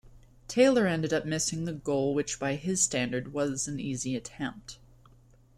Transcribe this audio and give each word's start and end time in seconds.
Taylor 0.47 0.87
ended 0.87 1.13
up 1.13 1.27
missing 1.27 1.65
the 1.65 1.73
goal 1.73 2.15
which 2.15 2.39
by 2.39 2.55
his 2.55 2.81
standards 2.81 3.29
was 3.29 3.67
an 3.67 3.79
easy 3.79 4.15
attempt. 4.15 4.79